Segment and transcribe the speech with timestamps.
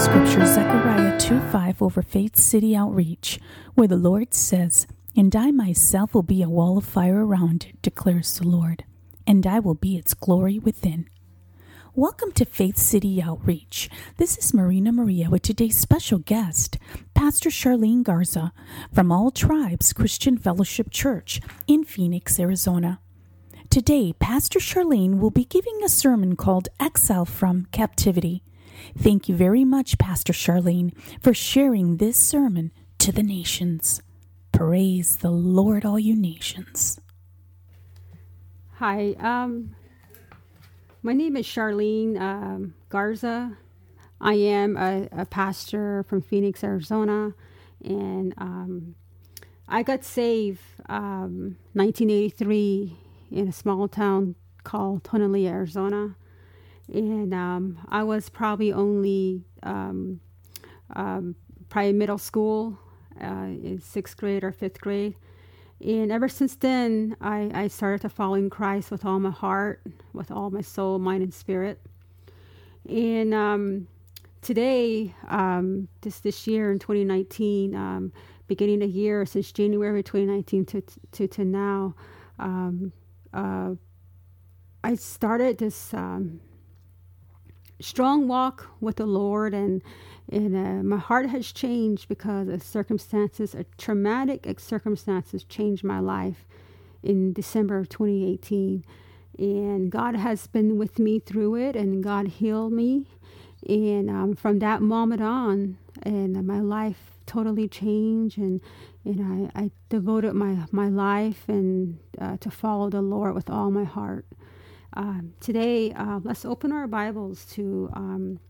[0.00, 3.38] scripture Zechariah 2 5 over Faith City Outreach,
[3.74, 7.82] where the Lord says, And I myself will be a wall of fire around it,
[7.82, 8.84] declares the Lord,
[9.26, 11.06] and I will be its glory within.
[11.94, 13.90] Welcome to Faith City Outreach.
[14.16, 16.78] This is Marina Maria with today's special guest,
[17.12, 18.54] Pastor Sharlene Garza
[18.94, 23.00] from All Tribes Christian Fellowship Church in Phoenix, Arizona.
[23.68, 28.42] Today, Pastor Sharlene will be giving a sermon called Exile from Captivity.
[28.98, 34.02] Thank you very much, Pastor Sharlene, for sharing this sermon to the nations.
[34.52, 37.00] Praise the Lord, all you nations.
[38.74, 39.74] Hi, um,
[41.02, 43.56] my name is Sharlene um, Garza.
[44.20, 47.32] I am a, a, pastor from Phoenix, Arizona,
[47.82, 48.94] and um,
[49.66, 52.98] I got saved um, 1983
[53.30, 56.16] in a small town called Tonalea, Arizona
[56.92, 60.20] and um, I was probably only um,
[60.94, 61.36] um,
[61.68, 62.78] probably middle school,
[63.20, 65.14] uh, in sixth grade or fifth grade.
[65.80, 69.82] And ever since then, I, I started to follow in Christ with all my heart,
[70.12, 71.80] with all my soul, mind, and spirit.
[72.88, 73.86] And um,
[74.42, 78.12] today, um, this this year in 2019, um,
[78.46, 80.82] beginning the year since January 2019 to
[81.12, 81.94] to, to now,
[83.32, 83.70] uh,
[84.82, 86.40] I started this um,
[87.80, 89.82] strong walk with the Lord, and
[90.30, 96.46] and uh, my heart has changed because of circumstances, a traumatic circumstances changed my life
[97.02, 98.84] in December of 2018,
[99.38, 103.06] and God has been with me through it, and God healed me,
[103.68, 108.60] and um, from that moment on, and my life totally changed, and
[109.04, 113.70] and I, I devoted my my life and uh, to follow the Lord with all
[113.70, 114.26] my heart.
[114.94, 118.40] Um, today, uh, let's open our Bibles to um,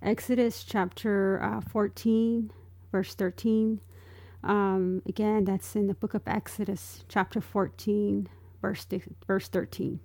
[0.00, 2.50] Exodus chapter uh, 14,
[2.90, 3.78] verse 13.
[4.42, 8.26] Um, again, that's in the book of Exodus, chapter 14,
[8.62, 8.86] verse,
[9.26, 10.00] verse 13.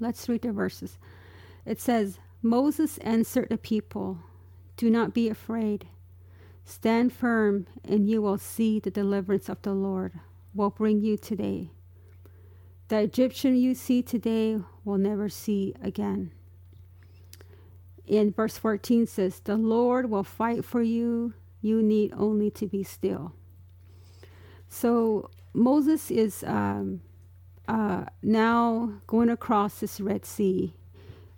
[0.00, 0.98] Let's read the verses.
[1.66, 4.20] It says, Moses answered the people,
[4.78, 5.86] Do not be afraid.
[6.64, 10.18] Stand firm, and you will see the deliverance of the Lord
[10.54, 11.72] will bring you today.
[12.88, 16.30] The Egyptian you see today will never see again.
[18.06, 21.34] In verse 14 says, The Lord will fight for you.
[21.60, 23.32] You need only to be still.
[24.68, 27.00] So Moses is um,
[27.66, 30.72] uh, now going across this Red Sea.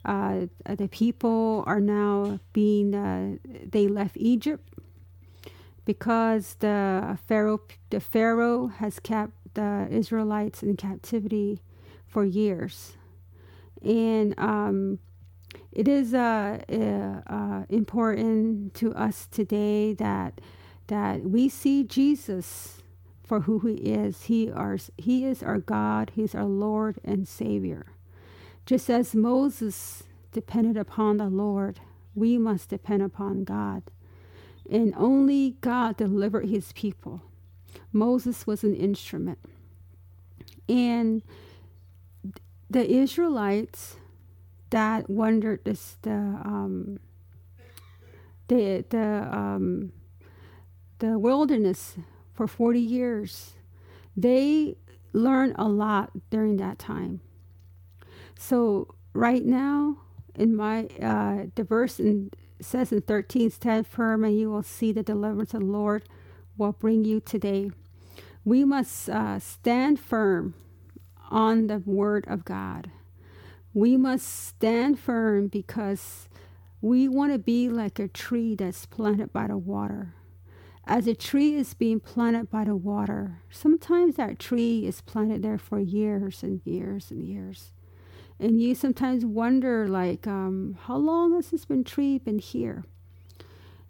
[0.05, 4.69] Uh, the people are now being, uh, they left Egypt
[5.85, 11.61] because the Pharaoh, the Pharaoh has kept the Israelites in captivity
[12.07, 12.97] for years.
[13.83, 14.99] And um,
[15.73, 20.41] it is uh, uh, uh, important to us today that
[20.89, 22.83] that we see Jesus
[23.23, 24.25] for who he is.
[24.25, 27.87] He, are, he is our God, he's our Lord and Savior.
[28.65, 31.81] Just as Moses depended upon the Lord,
[32.15, 33.83] we must depend upon God.
[34.71, 37.23] And only God delivered his people.
[37.93, 39.39] Moses was an instrument.
[40.69, 41.23] And
[42.71, 43.97] the Israelites
[44.71, 47.01] that wandered this the um,
[48.49, 49.93] the the um,
[50.99, 51.97] the wilderness
[52.35, 53.55] for 40 years
[54.17, 54.77] they
[55.13, 57.21] learned a lot during that time
[58.39, 59.99] so right now
[60.35, 64.93] in my uh, the verse in, says in 13 stand firm and you will see
[64.93, 66.03] the deliverance of the lord
[66.59, 67.71] will bring you today
[68.49, 70.55] we must uh, stand firm
[71.31, 72.91] on the word of God.
[73.75, 76.31] We must stand firm because
[76.81, 80.15] we want to be like a tree that's planted by the water.
[80.87, 85.59] As a tree is being planted by the water, sometimes that tree is planted there
[85.59, 87.73] for years and years and years.
[88.41, 92.85] And you sometimes wonder, like, um, how long has this been tree been here?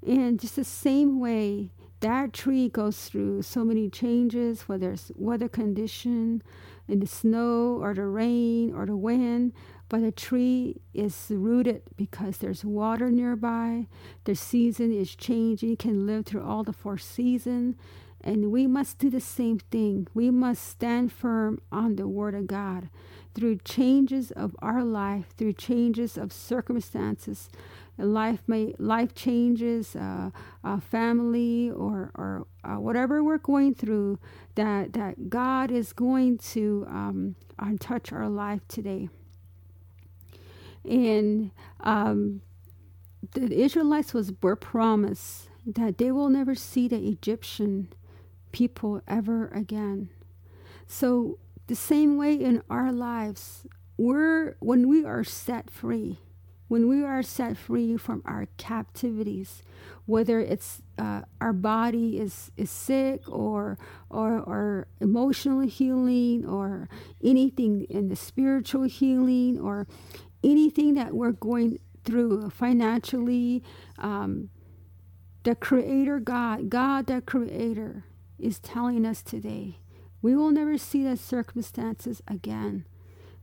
[0.04, 5.48] And just the same way, that tree goes through so many changes, whether it's weather
[5.48, 6.42] condition,
[6.88, 9.52] in the snow or the rain or the wind,
[9.88, 13.86] but a tree is rooted because there's water nearby.
[14.24, 17.76] The season is changing, can live through all the four seasons.
[18.20, 20.08] And we must do the same thing.
[20.12, 22.90] We must stand firm on the Word of God
[23.34, 27.48] through changes of our life, through changes of circumstances.
[27.98, 30.30] Life may life changes, uh,
[30.62, 34.18] uh, family or or uh, whatever we're going through.
[34.54, 37.36] That that God is going to um,
[37.80, 39.08] touch our life today.
[40.84, 41.50] And
[41.80, 42.42] um,
[43.34, 47.92] the Israelites was were promised that they will never see the Egyptian
[48.52, 50.08] people ever again.
[50.86, 53.66] So the same way in our lives,
[53.98, 56.18] we're when we are set free,
[56.68, 59.62] when we are set free from our captivities,
[60.06, 63.78] whether it's uh, our body is, is sick or,
[64.10, 66.88] or or emotional healing or
[67.22, 69.86] anything in the spiritual healing or
[70.44, 73.62] anything that we're going through financially,
[73.98, 74.50] um,
[75.42, 78.04] the Creator God, God the Creator,
[78.38, 79.78] is telling us today
[80.20, 82.84] we will never see the circumstances again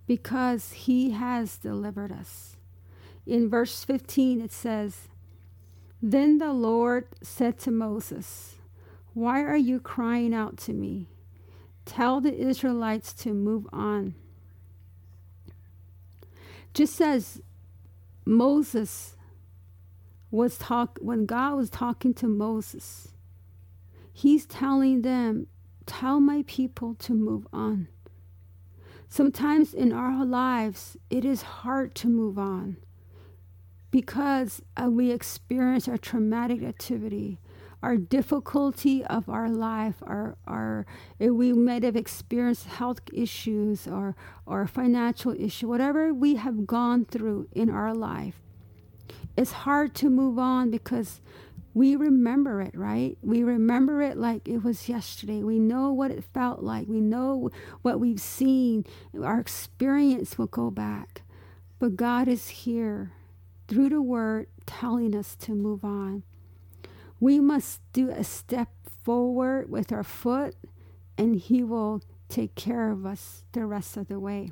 [0.07, 2.54] because He has delivered us.
[3.25, 5.07] In verse 15, it says,
[6.01, 8.56] Then the Lord said to Moses,
[9.13, 11.07] Why are you crying out to me?
[11.86, 14.16] Tell the Israelites to move on.
[16.74, 17.42] Just as
[18.25, 19.16] Moses
[20.30, 23.13] was talk when God was talking to Moses,
[24.12, 25.48] he's telling them,
[25.86, 27.88] tell my people to move on.
[29.07, 32.77] Sometimes in our lives, it is hard to move on
[33.95, 37.39] because uh, we experience a traumatic activity
[37.81, 40.86] our difficulty of our life, our, our
[41.19, 44.15] we might have experienced health issues or,
[44.45, 48.42] or financial issue, whatever we have gone through in our life,
[49.38, 51.21] it's hard to move on because
[51.74, 53.18] we remember it, right?
[53.21, 55.41] We remember it like it was yesterday.
[55.44, 56.88] We know what it felt like.
[56.88, 57.50] We know
[57.81, 58.86] what we've seen.
[59.21, 61.21] Our experience will go back.
[61.80, 63.13] But God is here
[63.67, 66.23] through the word telling us to move on.
[67.19, 68.69] We must do a step
[69.03, 70.56] forward with our foot,
[71.17, 74.51] and He will take care of us the rest of the way.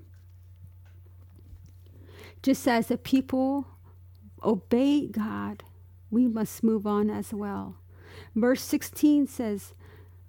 [2.42, 3.68] Just as the people
[4.44, 5.64] obey God,
[6.12, 7.78] we must move on as well.
[8.36, 9.74] Verse 16 says,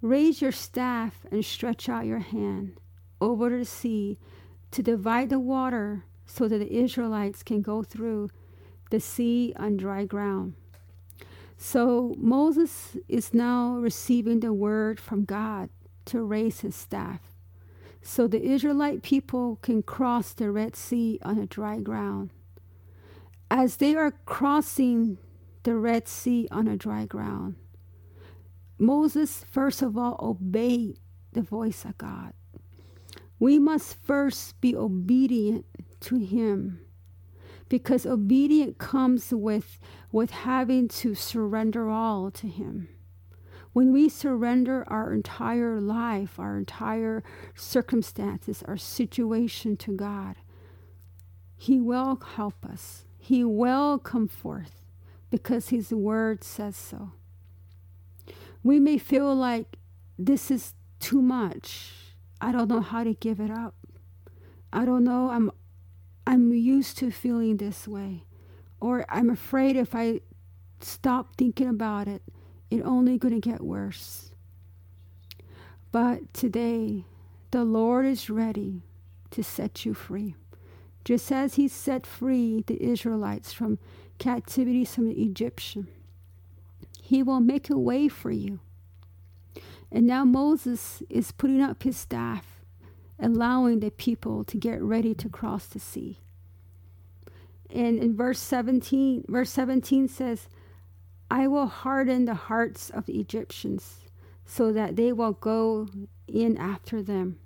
[0.01, 2.79] Raise your staff and stretch out your hand
[3.21, 4.17] over the sea
[4.71, 8.29] to divide the water so that the Israelites can go through
[8.89, 10.53] the sea on dry ground.
[11.57, 15.69] So Moses is now receiving the word from God
[16.05, 17.21] to raise his staff.
[18.01, 22.29] So the Israelite people can cross the Red Sea on a dry ground.
[23.49, 25.17] As they are crossing
[25.63, 27.55] the Red Sea on a dry ground,
[28.77, 30.99] Moses first of all obeyed
[31.33, 32.33] the voice of God.
[33.39, 35.65] We must first be obedient
[36.01, 36.84] to him
[37.69, 39.79] because obedience comes with
[40.11, 42.89] with having to surrender all to him.
[43.73, 47.23] When we surrender our entire life our entire
[47.55, 50.37] circumstances our situation to god
[51.57, 53.05] he will help us.
[53.17, 54.83] He will come forth
[55.29, 57.11] because his word says so.
[58.63, 59.77] We may feel like
[60.17, 61.91] this is too much.
[62.41, 63.75] I don't know how to give it up.
[64.71, 65.51] I don't know i'm
[66.27, 68.23] I'm used to feeling this way.
[68.79, 70.21] Or I'm afraid if I
[70.79, 72.21] stop thinking about it,
[72.69, 74.31] it's only going to get worse.
[75.91, 77.05] But today,
[77.51, 78.81] the Lord is ready
[79.31, 80.35] to set you free.
[81.03, 83.79] Just as he set free the Israelites from
[84.17, 85.87] captivity from the Egyptian,
[87.01, 88.59] he will make a way for you.
[89.91, 92.54] And now Moses is putting up his staff
[93.19, 96.19] allowing the people to get ready to cross the sea.
[97.69, 100.47] And in verse 17, verse 17 says,
[101.29, 104.01] I will harden the hearts of the Egyptians
[104.45, 105.87] so that they will go
[106.27, 107.39] in after them.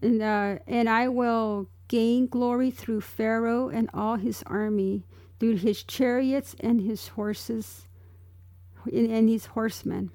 [0.00, 5.04] And, uh, and I will gain glory through Pharaoh and all his army,
[5.38, 7.86] through his chariots and his horses
[8.90, 10.10] and his horsemen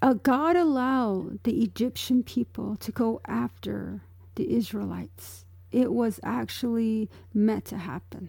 [0.00, 4.02] uh, God allowed the Egyptian people to go after
[4.36, 5.44] the Israelites.
[5.72, 8.28] It was actually meant to happen.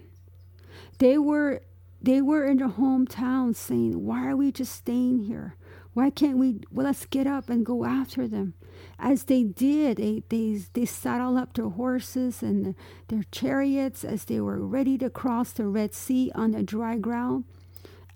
[0.97, 1.61] They were
[2.01, 5.55] they were in their hometown saying, "Why are we just staying here?
[5.93, 6.61] Why can't we?
[6.71, 8.53] Well, let's get up and go after them.
[8.97, 12.75] As they did, they, they, they saddled up their horses and
[13.07, 17.45] their chariots as they were ready to cross the Red Sea on the dry ground.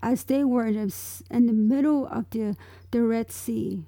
[0.04, 0.76] As they were in
[1.30, 2.58] the, middle of the,
[2.92, 3.86] the Red Sea,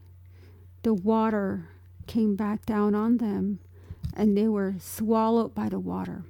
[0.82, 1.68] the water
[2.08, 3.60] came back down on them
[4.16, 6.24] and they were swallowed by the water.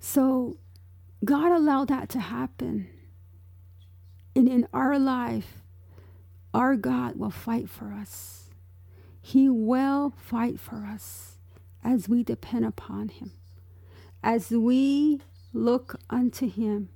[0.00, 0.56] So
[1.26, 2.88] God allowed that to happen.
[4.34, 5.62] And in our life,
[6.54, 8.48] our God will fight for us.
[9.20, 11.36] He will fight for us
[11.84, 13.32] as we depend upon Him.
[14.22, 15.20] As we
[15.52, 16.88] look unto Him,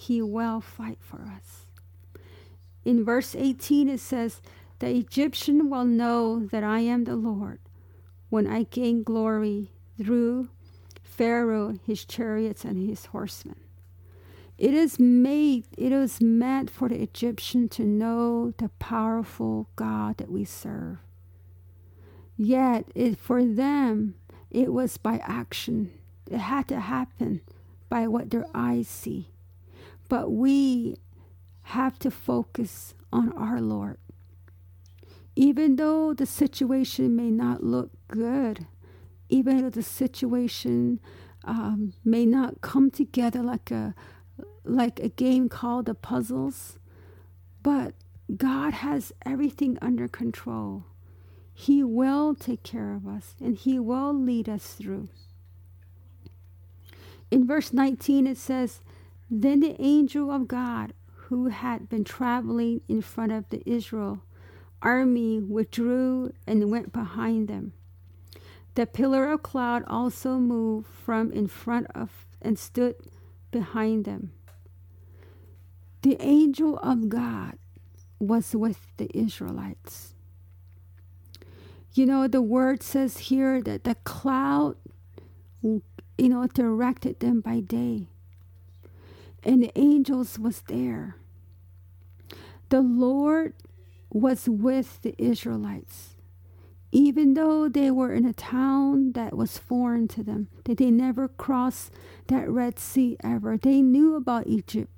[0.00, 1.66] He will fight for us.
[2.86, 4.40] In verse 18, it says,
[4.78, 7.58] The Egyptian will know that I am the Lord
[8.30, 10.48] when I gain glory through
[11.02, 13.60] Pharaoh, his chariots, and his horsemen.
[14.56, 20.30] It is made, it is meant for the Egyptian to know the powerful God that
[20.30, 20.96] we serve.
[22.38, 24.14] Yet, it, for them,
[24.50, 25.92] it was by action.
[26.30, 27.42] It had to happen
[27.90, 29.29] by what their eyes see.
[30.10, 30.96] But we
[31.62, 33.96] have to focus on our Lord.
[35.36, 38.66] Even though the situation may not look good,
[39.28, 40.98] even though the situation
[41.44, 43.94] um, may not come together like a
[44.64, 46.80] like a game called the puzzles,
[47.62, 47.94] but
[48.36, 50.86] God has everything under control.
[51.54, 55.08] He will take care of us and He will lead us through.
[57.30, 58.80] In verse 19, it says,
[59.30, 64.22] Then the angel of God, who had been traveling in front of the Israel
[64.82, 67.72] army, withdrew and went behind them.
[68.74, 72.96] The pillar of cloud also moved from in front of and stood
[73.50, 74.32] behind them.
[76.02, 77.58] The angel of God
[78.18, 80.14] was with the Israelites.
[81.92, 84.76] You know, the word says here that the cloud,
[85.62, 85.82] you
[86.18, 88.06] know, directed them by day,
[89.42, 91.16] and the angels was there.
[92.68, 93.54] The Lord
[94.10, 96.16] was with the Israelites,
[96.92, 101.28] even though they were in a town that was foreign to them, that they never
[101.28, 101.92] crossed
[102.28, 103.56] that Red Sea ever.
[103.56, 104.90] They knew about Egypt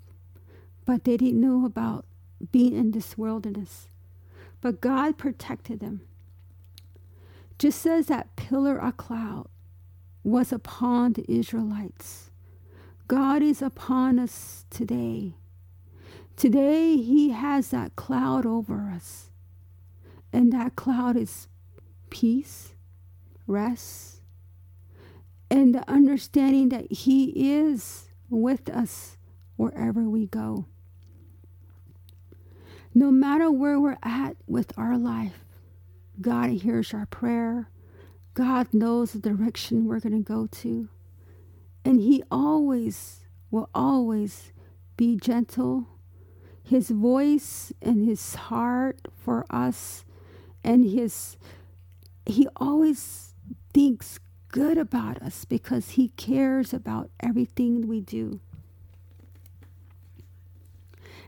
[0.85, 2.07] but they didn't know about
[2.51, 3.89] being in this wilderness.
[4.61, 6.03] But God protected them.
[7.59, 9.49] Just as that pillar of cloud
[10.25, 12.31] was upon the Israelites,
[13.13, 15.35] God is upon us today.
[16.35, 19.29] Today, He has that cloud over us.
[20.33, 21.47] And that cloud is
[22.09, 22.73] peace,
[23.47, 24.23] rest,
[25.51, 29.19] and the understanding that He is with us
[29.57, 30.65] wherever we go.
[32.95, 35.45] No matter where we're at with our life,
[36.19, 37.69] God hears our prayer.
[38.33, 40.89] God knows the direction we're going to go to.
[41.85, 43.21] And He always
[43.51, 44.53] will always
[44.97, 45.87] be gentle.
[46.63, 50.05] His voice and His heart for us
[50.65, 51.37] and His,
[52.25, 53.35] He always
[53.75, 58.41] thinks good about us because He cares about everything we do.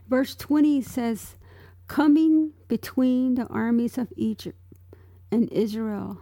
[0.07, 1.35] Verse 20 says,
[1.87, 4.59] coming between the armies of Egypt
[5.31, 6.19] and Israel.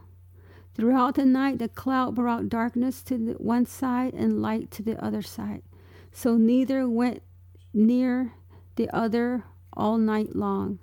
[0.75, 5.03] Throughout the night, the cloud brought darkness to the one side and light to the
[5.03, 5.61] other side.
[6.11, 7.21] So neither went
[7.73, 8.33] near
[8.75, 10.79] the other all night long.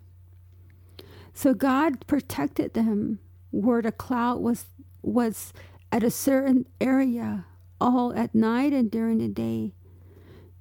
[1.34, 3.18] So God protected them
[3.50, 4.66] where the cloud was
[5.02, 5.52] was
[5.90, 7.46] at a certain area
[7.80, 9.72] all at night and during the day.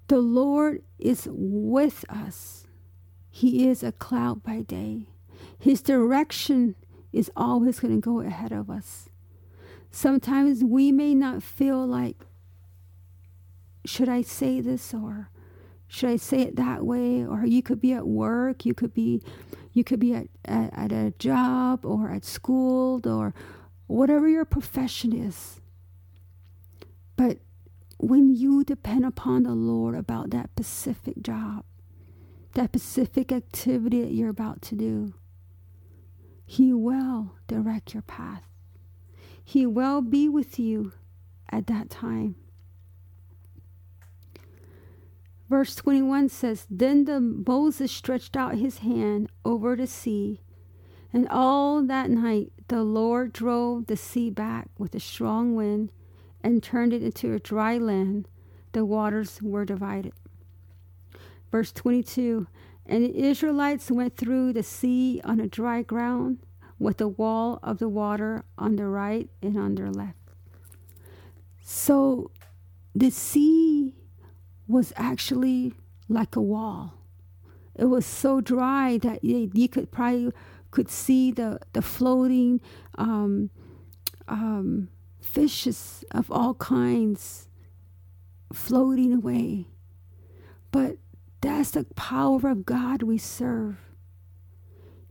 [0.07, 2.59] The Lord is with us
[3.39, 5.07] he is a cloud by day.
[5.57, 6.75] His direction
[7.13, 9.08] is always going to go ahead of us.
[9.91, 12.17] Sometimes we may not feel like,
[13.85, 15.29] should I say this or
[15.87, 17.25] should I say it that way?
[17.25, 19.23] Or you could be at work, you could be,
[19.73, 23.33] you could be at, at, at a job or at school or
[23.87, 25.59] whatever your profession is.
[27.15, 27.39] But
[27.97, 31.65] when you depend upon the Lord about that specific job,
[32.53, 35.13] that specific activity that you're about to do.
[36.45, 38.48] He will direct your path.
[39.49, 40.91] He will be with you
[41.49, 42.35] at that time.
[45.49, 50.41] Verse 21 says, Then the Moses stretched out his hand over the sea,
[51.11, 55.91] and all that night the Lord drove the sea back with a strong wind
[56.43, 58.27] and turned it into a dry land.
[58.73, 60.13] The waters were divided.
[61.51, 62.45] Verse 22
[62.85, 66.37] And the Israelites went through the sea on a dry ground
[66.79, 70.17] with a wall of the water on the right and on their left.
[71.61, 72.31] So
[72.95, 73.95] the sea
[74.67, 75.73] was actually
[76.07, 76.93] like a wall.
[77.75, 80.31] It was so dry that you, could probably
[80.71, 82.61] could see the the floating
[82.97, 83.49] um,
[84.27, 84.89] um,
[85.21, 87.47] fishes of all kinds
[88.53, 89.67] floating away.
[90.71, 90.97] But
[91.41, 93.77] that's the power of God we serve.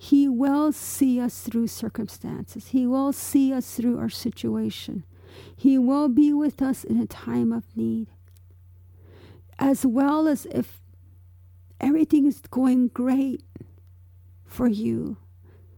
[0.01, 2.69] He will see us through circumstances.
[2.69, 5.05] He will see us through our situation.
[5.57, 8.07] He will be with us in a time of need.
[9.59, 10.81] As well as if
[11.81, 13.43] everything is going great
[14.45, 15.17] for you,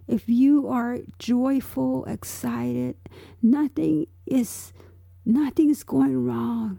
[0.07, 2.97] if you are joyful, excited,
[3.41, 4.75] nothing is
[5.25, 6.79] nothing is going wrong.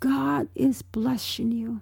[0.00, 1.80] God is blessing you.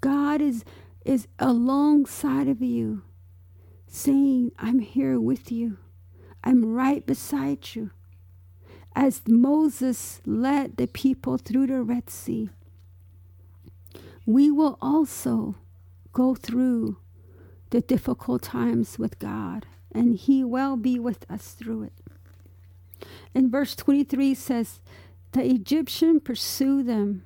[0.00, 0.64] God is
[1.04, 3.02] is alongside of you
[3.94, 5.78] saying, I'm here with you.
[6.42, 7.90] I'm right beside you.
[8.96, 12.50] As Moses led the people through the Red Sea,
[14.26, 15.54] we will also
[16.12, 16.98] go through
[17.70, 23.06] the difficult times with God, and He will be with us through it.
[23.32, 24.80] In verse 23 says,
[25.32, 27.22] The Egyptian pursued them,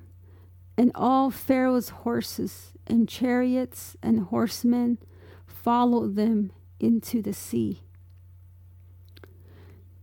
[0.77, 4.99] and all Pharaoh's horses and chariots and horsemen
[5.47, 7.81] followed them into the sea.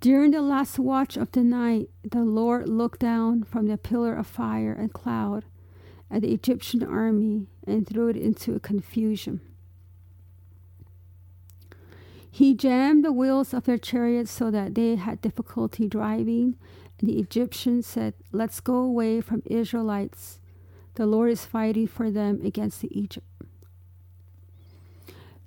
[0.00, 4.26] During the last watch of the night, the Lord looked down from the pillar of
[4.26, 5.44] fire and cloud
[6.10, 9.40] at the Egyptian army and threw it into a confusion.
[12.30, 16.56] He jammed the wheels of their chariots so that they had difficulty driving,
[17.00, 20.38] and the Egyptians said, Let's go away from Israelites.
[20.96, 23.26] The Lord is fighting for them against the Egypt.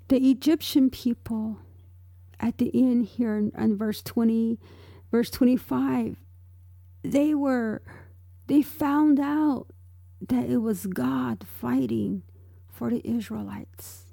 [0.09, 1.59] The Egyptian people
[2.39, 4.59] at the end here in, in verse 20,
[5.11, 6.17] verse 25,
[7.03, 7.81] they were,
[8.47, 9.67] they found out
[10.27, 12.23] that it was God fighting
[12.67, 14.03] for the Israelites.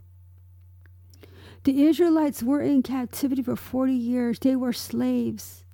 [1.64, 4.38] The Israelites were in captivity for 40 years.
[4.38, 5.64] They were slaves.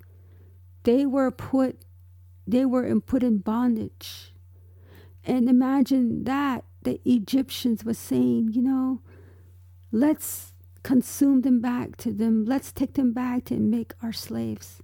[0.83, 1.85] They were put
[2.47, 4.33] they were in, put in bondage.
[5.23, 9.01] And imagine that the Egyptians were saying, you know,
[9.95, 12.45] Let's consume them back to them.
[12.45, 14.81] Let's take them back to make our slaves.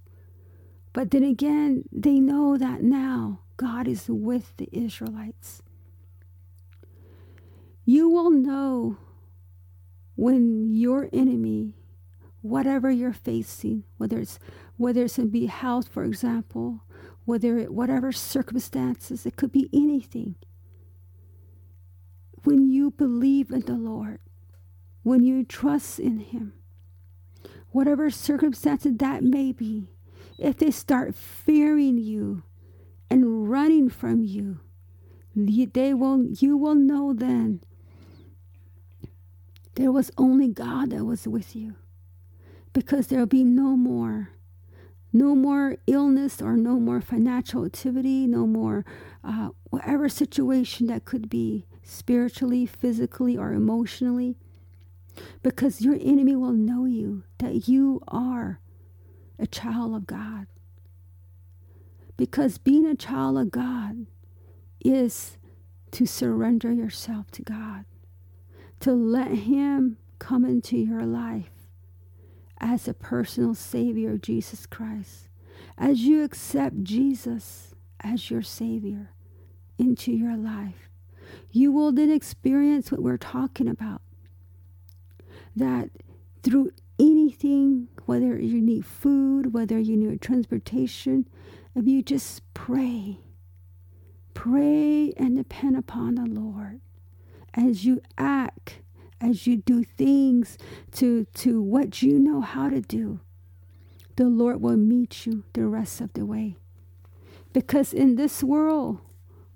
[0.92, 5.62] But then again, they know that now God is with the Israelites.
[7.84, 8.98] You will know
[10.14, 11.74] when your enemy,
[12.40, 14.38] whatever you're facing, whether it's
[14.76, 16.84] whether it's in be health, for example,
[17.24, 20.36] whether it whatever circumstances, it could be anything.
[22.44, 24.20] When you believe in the Lord,
[25.10, 26.52] when you trust in Him,
[27.70, 29.88] whatever circumstances that may be,
[30.38, 32.44] if they start fearing you
[33.10, 34.60] and running from you,
[35.34, 37.60] they will you will know then
[39.74, 41.74] there was only God that was with you
[42.72, 44.30] because there'll be no more
[45.12, 48.84] no more illness or no more financial activity no more
[49.24, 54.36] uh, whatever situation that could be spiritually physically or emotionally
[55.42, 58.60] because your enemy will know you that you are
[59.38, 60.46] a child of God.
[62.16, 64.06] Because being a child of God
[64.84, 65.38] is
[65.92, 67.84] to surrender yourself to God,
[68.80, 71.50] to let Him come into your life
[72.58, 75.28] as a personal Savior, Jesus Christ.
[75.78, 79.12] As you accept Jesus as your Savior
[79.78, 80.90] into your life,
[81.50, 84.02] you will then experience what we're talking about
[85.56, 85.90] that
[86.42, 91.28] through anything, whether you need food, whether you need transportation,
[91.74, 93.18] if you just pray,
[94.34, 96.80] pray and depend upon the Lord
[97.54, 98.80] as you act,
[99.20, 100.56] as you do things
[100.92, 103.20] to, to what you know how to do,
[104.16, 106.56] the Lord will meet you the rest of the way.
[107.52, 108.98] Because in this world,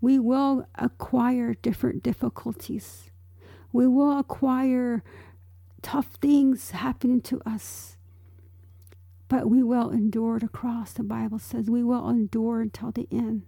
[0.00, 3.10] we will acquire different difficulties.
[3.72, 5.02] We will acquire
[5.84, 7.96] tough things happening to us.
[9.28, 11.70] But we will endure the cross, the Bible says.
[11.70, 13.42] We will endure until the end.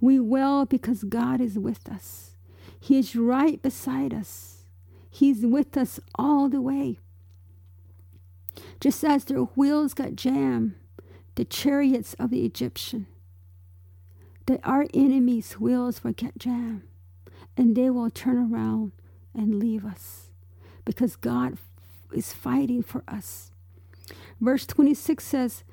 [0.00, 2.36] We will because God is with us.
[2.78, 4.64] He is right beside us.
[5.10, 6.98] He's with us all the way.
[8.78, 10.74] Just as their wheels got jammed,
[11.34, 13.06] the chariots of the Egyptian,
[14.46, 16.82] that our enemies' wheels will get jammed,
[17.56, 18.92] and they will turn around
[19.34, 20.24] and leave us
[20.84, 21.58] because God
[22.12, 23.50] is fighting for us.
[24.40, 25.64] Verse 26 says,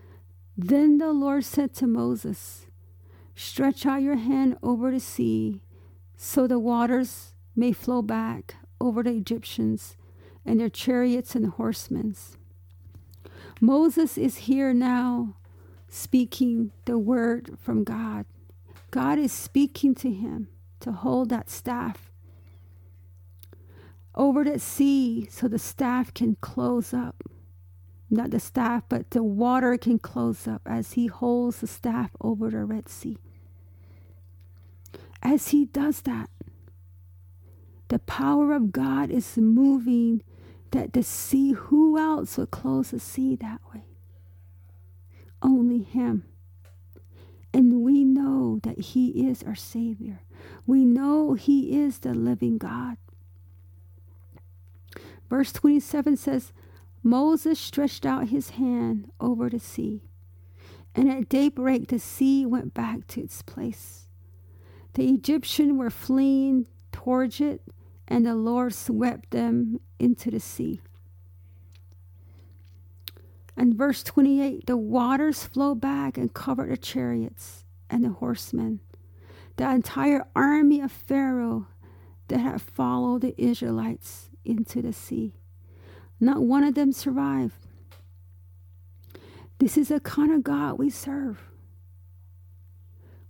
[0.58, 2.65] Then the Lord said to Moses,
[3.36, 5.62] Stretch out your hand over the sea,
[6.15, 9.97] so the waters may flow back over the Egyptians
[10.45, 12.15] and their chariots and horsemen.
[13.60, 15.36] Moses is here now
[15.88, 18.26] speaking the word from God.
[18.91, 20.47] God is speaking to him
[20.80, 22.11] to hold that staff
[24.15, 27.24] over the sea so the staff can close up.
[28.10, 32.50] Not the staff, but the water can close up as he holds the staff over
[32.50, 33.17] the Red Sea.
[35.24, 36.30] As he does that,
[37.88, 40.24] the power of God is moving
[40.71, 43.84] that the sea, who else would close the sea that way?
[45.41, 46.24] Only Him.
[47.54, 50.21] And we know that He is our Savior.
[50.65, 52.97] We know He is the living God.
[55.32, 56.52] Verse 27 says,
[57.04, 60.02] Moses stretched out his hand over the sea,
[60.94, 64.10] and at daybreak the sea went back to its place.
[64.96, 67.62] The Egyptians were fleeing towards it,
[68.10, 70.82] and the Lord swept them into the sea.
[73.56, 78.82] And verse 28 the waters flowed back and covered the chariots and the horsemen.
[79.56, 81.67] The entire army of Pharaoh
[82.28, 85.34] that had followed the Israelites into the sea.
[86.19, 87.56] Not one of them survived.
[89.60, 91.43] This is the kind of God we serve.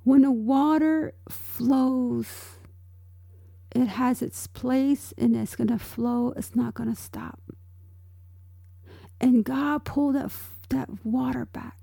[0.03, 2.57] When the water flows,
[3.73, 7.39] it has its place and it's going to flow, it's not going to stop.
[9.19, 10.31] And God pulled that,
[10.69, 11.77] that water back.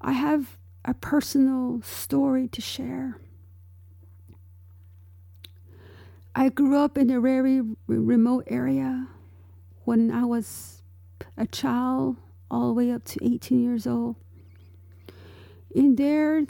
[0.00, 3.18] I have a personal story to share.
[6.36, 9.06] I grew up in a very remote area
[9.84, 10.82] when I was
[11.36, 12.16] a child,
[12.50, 14.16] all the way up to 18 years old.
[15.72, 16.44] In there,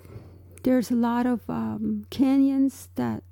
[0.62, 3.24] there's a lot of um, canyons that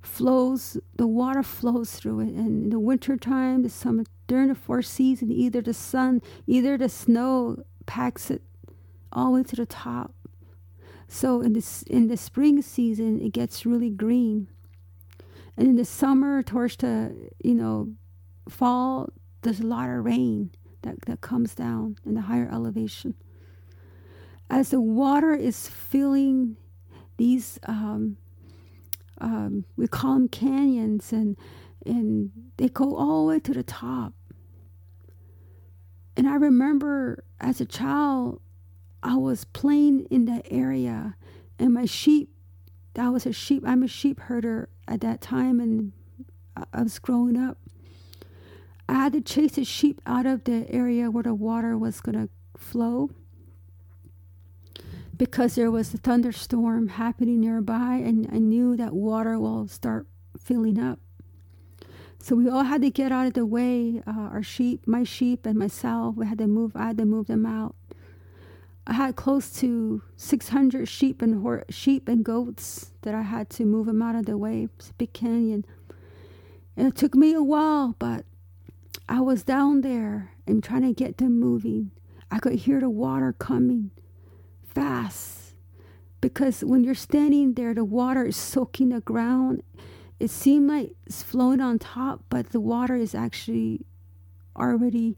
[0.00, 2.28] flows, the water flows through it.
[2.28, 6.78] And in the winter time, the summer, during the fourth season, either the sun, either
[6.78, 8.42] the snow packs it
[9.12, 10.14] all the way to the top.
[11.08, 14.48] So in this in the spring season, it gets really green
[15.56, 17.92] and in the summer, towards the you know
[18.48, 19.10] fall,
[19.42, 20.50] there's a lot of rain
[20.82, 23.14] that, that comes down in the higher elevation.
[24.50, 26.56] As the water is filling
[27.16, 28.16] these, um,
[29.20, 31.36] um, we call them canyons, and
[31.84, 34.12] and they go all the way to the top.
[36.16, 38.40] And I remember as a child,
[39.02, 41.16] I was playing in that area,
[41.58, 42.30] and my sheep.
[42.96, 43.62] I was a sheep.
[43.66, 45.92] I'm a sheep herder at that time and
[46.72, 47.58] I was growing up.
[48.88, 52.18] I had to chase the sheep out of the area where the water was going
[52.18, 52.28] to
[52.58, 53.10] flow
[55.16, 60.06] because there was a thunderstorm happening nearby and I knew that water will start
[60.38, 60.98] filling up.
[62.18, 64.02] So we all had to get out of the way.
[64.06, 66.72] Uh, our sheep, my sheep, and myself, we had to move.
[66.76, 67.74] I had to move them out.
[68.86, 73.86] I had close to 600 sheep and sheep and goats that I had to move
[73.86, 74.68] them out of the way.
[74.76, 75.64] It's a big canyon,
[76.76, 78.24] and it took me a while, but
[79.08, 81.92] I was down there and trying to get them moving.
[82.30, 83.90] I could hear the water coming
[84.64, 85.54] fast
[86.20, 89.62] because when you're standing there, the water is soaking the ground.
[90.18, 93.84] It seemed like it's flowing on top, but the water is actually
[94.56, 95.16] already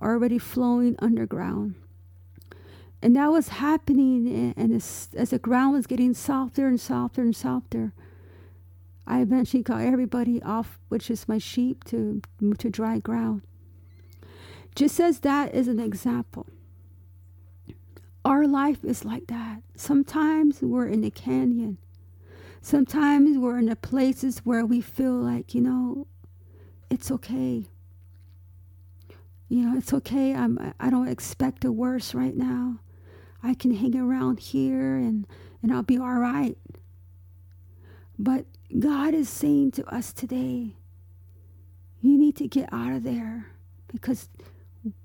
[0.00, 1.74] already flowing underground.
[3.02, 7.34] And that was happening, and as, as the ground was getting softer and softer and
[7.34, 7.92] softer,
[9.08, 12.22] I eventually got everybody off, which is my sheep, to
[12.58, 13.42] to dry ground.
[14.76, 16.46] Just as that is an example.
[18.24, 19.62] Our life is like that.
[19.74, 21.78] Sometimes we're in the canyon.
[22.60, 26.06] Sometimes we're in the places where we feel like, you know,
[26.88, 27.66] it's okay.
[29.48, 30.32] You know, it's okay.
[30.34, 32.78] I'm I don't expect the worst right now.
[33.42, 35.26] I can hang around here and,
[35.62, 36.56] and I'll be all right.
[38.18, 38.46] But
[38.78, 40.76] God is saying to us today,
[42.00, 43.46] you need to get out of there
[43.88, 44.28] because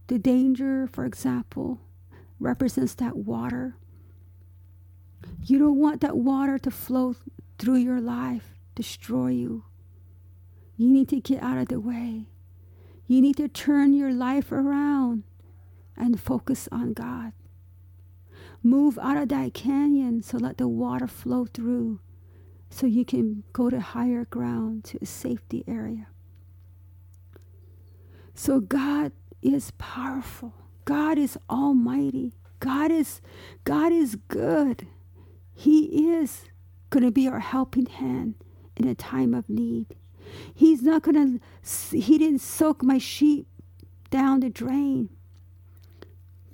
[0.08, 1.80] the danger, for example,
[2.39, 3.76] represents that water.
[5.43, 7.15] You don't want that water to flow
[7.58, 9.63] through your life, destroy you.
[10.78, 12.28] You need to get out of the way.
[13.08, 15.23] You need to turn your life around
[15.95, 17.34] and focus on God.
[18.68, 22.02] Move out of that canyon so let the water flow through
[22.70, 26.08] so you can go to higher ground to a safety area.
[28.36, 30.54] So God is powerful.
[30.84, 32.34] God is almighty.
[32.60, 33.22] God is
[33.64, 34.86] God is good.
[35.54, 36.44] He is
[36.90, 38.36] going to be our helping hand
[38.76, 39.96] in a time of need.
[40.54, 43.48] He's not going to he didn't soak my sheep
[44.10, 45.08] down the drain.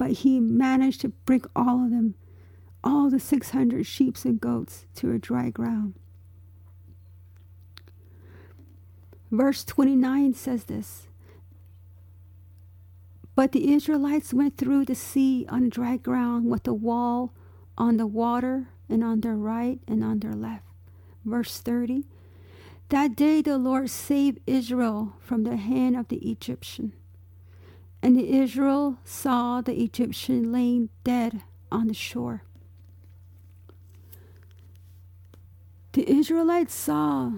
[0.04, 2.16] But he managed to bring all of them,
[2.84, 5.94] all the 600 sheep and goats to a dry ground.
[9.32, 11.08] Verse 29 says this
[13.34, 17.32] But the Israelites went through the sea on dry ground with a wall
[17.78, 20.66] on the water and on their right and on their left.
[21.24, 22.04] Verse 30
[22.90, 26.92] That day the Lord saved Israel from the hand of the Egyptian.
[28.04, 32.44] And Israel saw the Egyptian laying dead on the shore.
[35.94, 37.32] The Israelites saw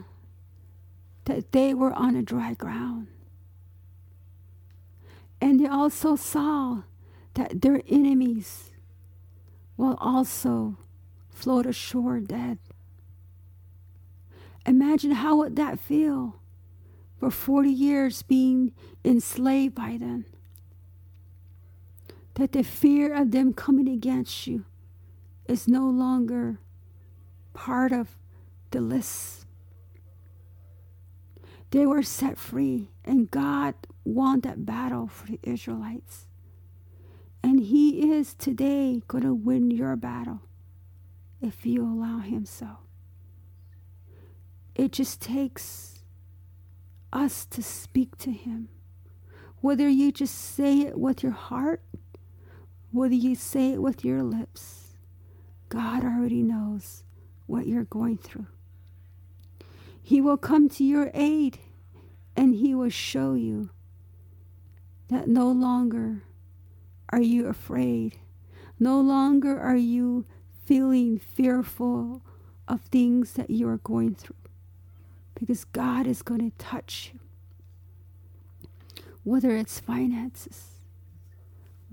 [1.25, 3.09] that they were on a dry ground.
[5.39, 6.81] And they also saw
[7.35, 8.71] that their enemies
[9.77, 10.77] will also
[11.29, 12.57] float ashore dead.
[14.65, 16.39] Imagine how would that feel
[17.19, 18.71] for 40 years being
[19.03, 20.25] enslaved by them.
[22.35, 24.65] That the fear of them coming against you
[25.47, 26.59] is no longer
[27.53, 28.15] part of
[28.71, 29.45] the list.
[31.71, 36.27] They were set free, and God won that battle for the Israelites.
[37.43, 40.41] And He is today going to win your battle
[41.41, 42.77] if you allow Him so.
[44.73, 46.03] It just takes
[47.13, 48.69] us to speak to Him.
[49.61, 51.81] Whether you just say it with your heart,
[52.95, 54.95] whether you say it with your lips,
[55.69, 57.03] God already knows
[57.45, 58.47] what you're going through.
[60.01, 61.59] He will come to your aid
[62.35, 63.69] and He will show you
[65.09, 66.23] that no longer
[67.09, 68.17] are you afraid.
[68.79, 70.25] No longer are you
[70.65, 72.21] feeling fearful
[72.67, 74.35] of things that you are going through.
[75.33, 77.19] Because God is going to touch you.
[79.23, 80.74] Whether it's finances,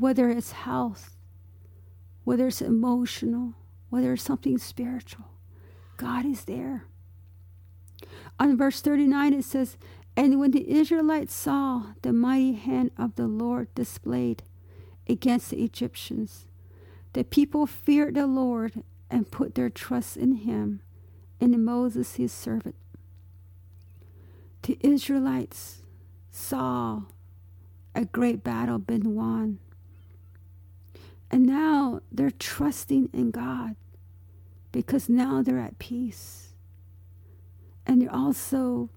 [0.02, 1.16] whether it's health,
[2.24, 3.54] whether it's emotional,
[3.88, 5.26] whether it's something spiritual,
[5.96, 6.86] God is there.
[8.40, 9.76] On verse 39, it says,
[10.16, 14.42] And when the Israelites saw the mighty hand of the Lord displayed
[15.08, 16.46] against the Egyptians,
[17.12, 20.80] the people feared the Lord and put their trust in him
[21.40, 22.74] and in Moses his servant.
[24.62, 25.82] The Israelites
[26.32, 27.02] saw
[27.94, 29.60] a great battle been won.
[31.32, 33.74] And now they're trusting in God
[34.70, 36.52] because now they're at peace.
[37.86, 38.90] And they're also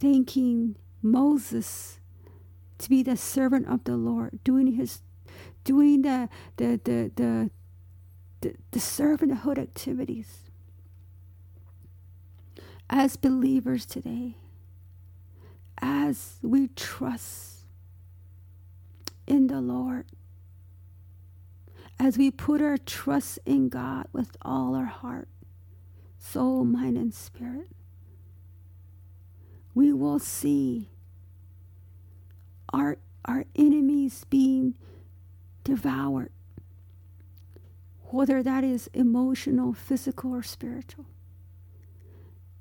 [0.00, 2.00] thanking Moses
[2.78, 5.02] to be the servant of the Lord, doing his
[5.64, 7.50] doing the the the the,
[8.40, 10.50] the, the servanthood activities.
[12.90, 14.36] As believers today,
[15.80, 17.64] as we trust
[19.26, 20.06] in the Lord,
[22.00, 25.28] as we put our trust in God with all our heart,
[26.18, 27.68] soul, mind, and spirit,
[29.74, 30.90] we will see
[32.72, 34.74] our, our enemies being
[35.64, 36.30] devoured,
[38.10, 41.06] whether that is emotional, physical, or spiritual.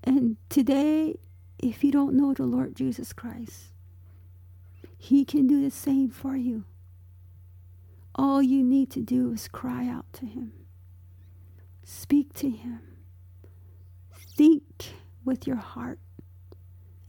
[0.03, 1.15] And today,
[1.59, 3.71] if you don't know the Lord Jesus Christ,
[4.97, 6.63] He can do the same for you.
[8.17, 10.53] All you need to do is cry out to Him,
[11.83, 12.81] speak to Him,
[14.11, 15.99] think with your heart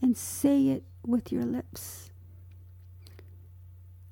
[0.03, 2.11] and say it with your lips.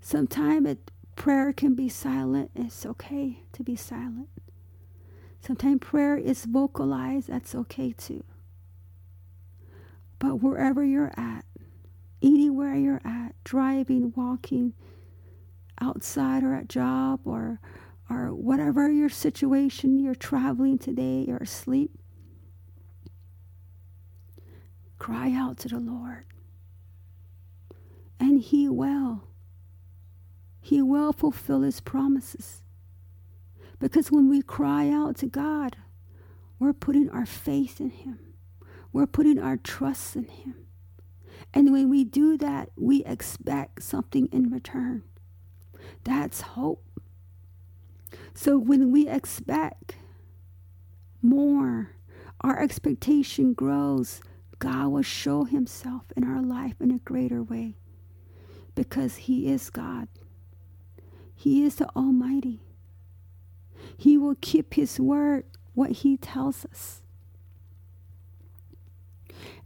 [0.01, 0.77] Sometimes
[1.17, 2.51] prayer can be silent.
[2.55, 4.29] It's okay to be silent.
[5.41, 7.29] Sometimes prayer is vocalized.
[7.29, 8.25] That's okay too.
[10.19, 11.45] But wherever you're at,
[12.23, 14.73] anywhere you're at, driving, walking,
[15.81, 17.61] outside or at job or
[18.09, 21.91] or whatever your situation, you're traveling today, you're asleep,
[24.99, 26.25] Cry out to the Lord.
[28.19, 29.25] And He will.
[30.61, 32.63] He will fulfill His promises.
[33.79, 35.77] Because when we cry out to God,
[36.59, 38.19] we're putting our faith in Him,
[38.93, 40.55] we're putting our trust in Him.
[41.53, 45.03] And when we do that, we expect something in return.
[46.05, 46.83] That's hope.
[48.35, 49.97] So when we expect
[51.23, 51.93] more
[52.43, 54.21] our expectation grows,
[54.59, 57.75] God will show himself in our life in a greater way
[58.75, 60.09] because he is God.
[61.35, 62.61] He is the Almighty.
[63.97, 65.45] He will keep his word,
[65.75, 67.03] what he tells us.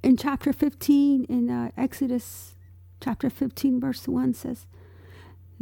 [0.03, 2.55] In chapter 15, in uh, Exodus
[3.01, 4.67] chapter 15, verse 1 says,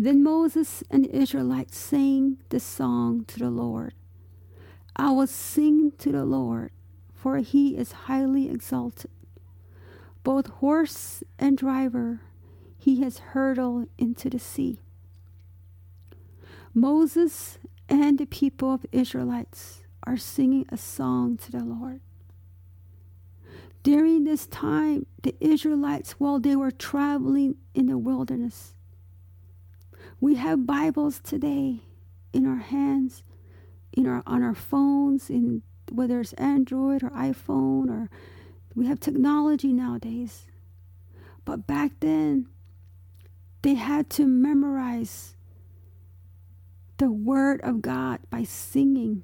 [0.01, 3.95] Then Moses and the Israelites sang this song to the Lord.
[4.95, 6.71] I will sing to the Lord,
[7.13, 9.11] for he is highly exalted.
[10.23, 12.21] Both horse and driver
[12.77, 14.79] he has hurled into the sea.
[16.73, 17.59] Moses
[17.89, 22.01] and the people of Israelites are singing a song to the Lord.
[23.83, 28.75] During this time, the Israelites, while they were traveling in the wilderness,
[30.21, 31.81] we have Bibles today
[32.33, 33.23] in our hands,
[33.93, 38.11] in our on our phones, in whether it's Android or iPhone or
[38.75, 40.47] we have technology nowadays.
[41.45, 42.47] But back then,
[43.63, 45.35] they had to memorize
[46.99, 49.23] the word of God by singing.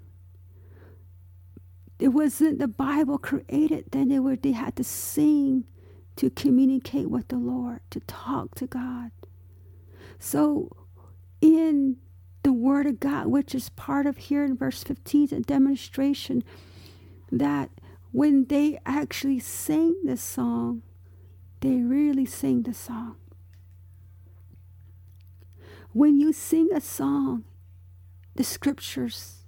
[1.99, 5.65] It wasn't the Bible created, then they were they had to sing
[6.17, 9.11] to communicate with the Lord, to talk to God.
[10.21, 10.84] So
[11.41, 11.97] in
[12.43, 16.45] the word of God, which is part of here in verse 15, a demonstration
[17.33, 17.71] that
[18.13, 20.83] when they actually sang the song,
[21.61, 23.17] they really sing the song.
[25.93, 27.45] When you sing a song,
[28.37, 29.45] the scriptures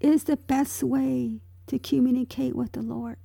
[0.00, 3.16] is the best way to communicate with the Lord.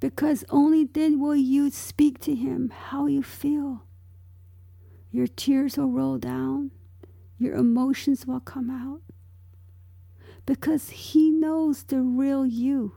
[0.00, 3.85] Because only then will you speak to Him how you feel.
[5.16, 6.72] Your tears will roll down,
[7.38, 9.00] your emotions will come out.
[10.44, 12.96] Because He knows the real you.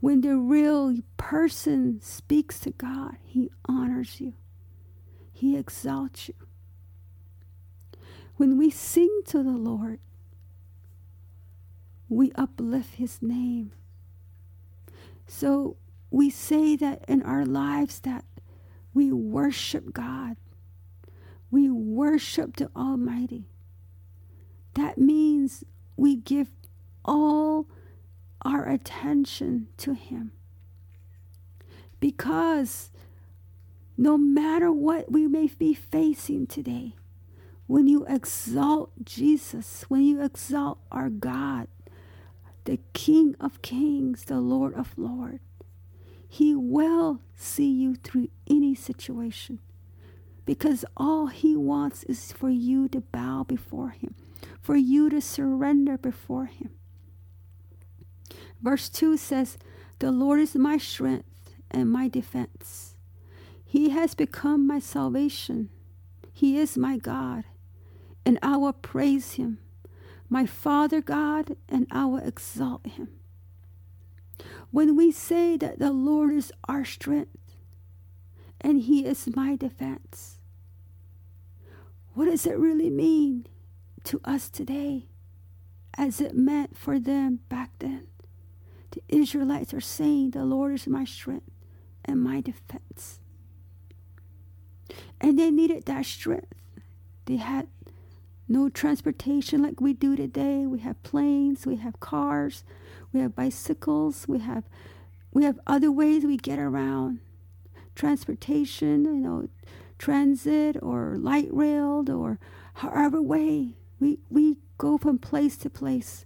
[0.00, 4.32] When the real person speaks to God, He honors you,
[5.34, 6.34] He exalts you.
[8.36, 10.00] When we sing to the Lord,
[12.08, 13.72] we uplift his name.
[15.26, 15.76] So
[16.10, 18.24] we say that in our lives that
[18.94, 20.38] we worship God.
[21.54, 23.44] We worship the Almighty.
[24.74, 25.62] That means
[25.96, 26.50] we give
[27.04, 27.68] all
[28.42, 30.32] our attention to Him.
[32.00, 32.90] Because
[33.96, 36.96] no matter what we may be facing today,
[37.68, 41.68] when you exalt Jesus, when you exalt our God,
[42.64, 45.38] the King of Kings, the Lord of Lords,
[46.28, 49.60] He will see you through any situation
[50.44, 54.14] because all He wants is for you to bow before Him,
[54.60, 56.70] for you to surrender before Him.
[58.60, 59.58] Verse 2 says,
[59.98, 62.94] The Lord is my strength and my defense.
[63.64, 65.68] He has become my salvation.
[66.32, 67.44] He is my God
[68.26, 69.58] and I will praise him,
[70.28, 73.08] my Father God, and I will exalt him.
[74.70, 77.30] When we say that the Lord is our strength
[78.60, 80.33] and he is my defense,
[82.14, 83.46] what does it really mean
[84.04, 85.06] to us today
[85.96, 88.06] as it meant for them back then?
[88.92, 91.50] The Israelites are saying, The Lord is my strength
[92.04, 93.18] and my defense.
[95.20, 96.54] And they needed that strength.
[97.26, 97.66] They had
[98.48, 100.66] no transportation like we do today.
[100.66, 102.62] We have planes, we have cars,
[103.12, 104.64] we have bicycles, we have
[105.32, 107.18] we have other ways we get around.
[107.96, 109.48] Transportation, you know,
[109.98, 112.38] transit or light railed or
[112.74, 116.24] however way we we go from place to place.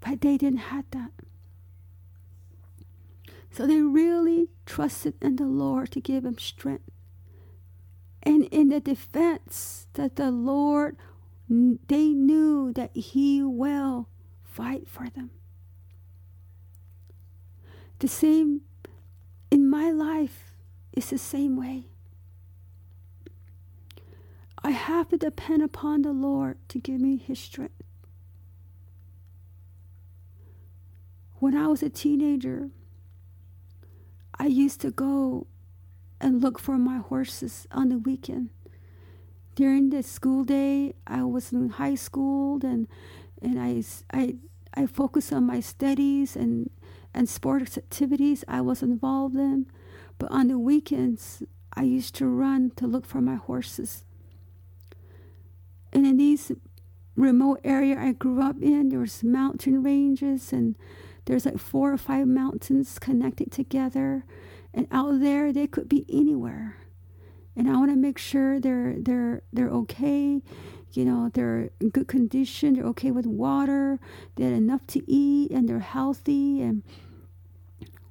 [0.00, 1.12] But they didn't have that.
[3.50, 6.90] So they really trusted in the Lord to give them strength
[8.22, 10.96] and in the defense that the Lord,
[11.48, 14.08] they knew that He will
[14.44, 15.30] fight for them.
[17.98, 18.62] The same
[19.50, 20.54] in my life
[20.92, 21.86] is the same way.
[24.64, 27.82] I have to depend upon the Lord to give me His strength.
[31.36, 32.70] When I was a teenager,
[34.38, 35.46] I used to go
[36.20, 38.50] and look for my horses on the weekend.
[39.56, 42.86] During the school day, I was in high school and
[43.42, 43.82] and I,
[44.12, 44.36] I,
[44.74, 46.70] I focused on my studies and,
[47.12, 49.66] and sports activities I was involved in.
[50.18, 51.42] But on the weekends,
[51.74, 54.04] I used to run to look for my horses.
[55.92, 56.52] And in these
[57.16, 60.76] remote area I grew up in, there was mountain ranges and
[61.26, 64.24] there's like four or five mountains connected together.
[64.74, 66.78] And out there they could be anywhere.
[67.54, 70.40] And I want to make sure they're they're they're okay.
[70.92, 73.98] You know, they're in good condition, they're okay with water,
[74.36, 76.82] they had enough to eat and they're healthy and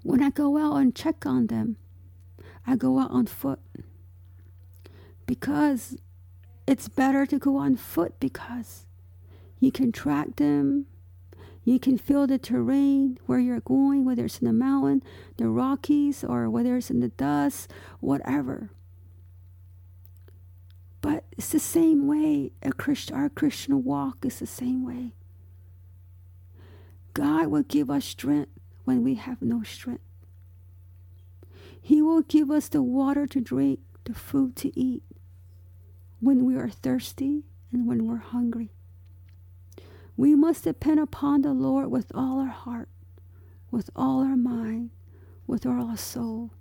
[0.04, 1.78] when I go out and check on them,
[2.66, 3.60] I go out on foot.
[5.26, 5.96] Because
[6.68, 8.86] it's better to go on foot because
[9.60, 10.86] you can track them.
[11.64, 15.04] You can feel the terrain where you're going, whether it's in the mountain,
[15.38, 18.72] the Rockies, or whether it's in the dust, whatever.
[21.02, 22.52] But it's the same way.
[22.64, 25.14] A Christ, our Christian walk is the same way.
[27.14, 28.52] God will give us strength
[28.86, 30.04] when we have no strength.
[31.82, 35.04] He will give us the water to drink, the food to eat,
[36.22, 38.72] when we are thirsty and when we're hungry.
[40.16, 42.90] We must depend upon the Lord with all our heart,
[43.72, 44.92] with all our mind,
[45.48, 46.52] with all our soul.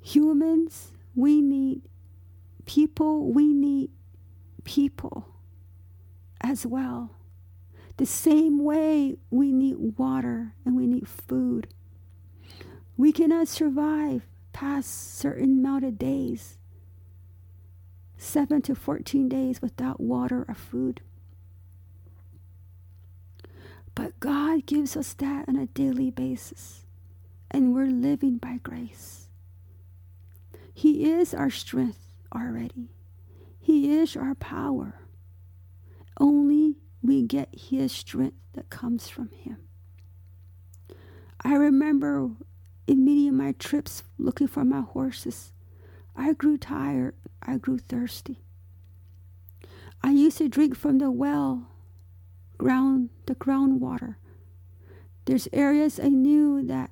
[0.00, 1.82] Humans, we need
[2.64, 3.90] people, we need
[4.64, 5.28] people
[6.40, 7.16] as well.
[7.96, 11.68] The same way we need water and we need food.
[12.96, 16.55] We cannot survive past certain amount of days,
[18.26, 21.00] seven to 14 days without water or food.
[23.94, 26.84] But God gives us that on a daily basis,
[27.50, 29.28] and we're living by grace.
[30.74, 32.90] He is our strength already,
[33.58, 35.00] He is our power.
[36.18, 39.58] Only we get His strength that comes from Him.
[41.42, 42.30] I remember
[42.86, 45.52] in many of my trips looking for my horses,
[46.16, 48.40] I grew tired, I grew thirsty.
[50.02, 51.68] I used to drink from the well
[52.58, 54.16] ground the groundwater.
[55.26, 56.90] There's areas I knew that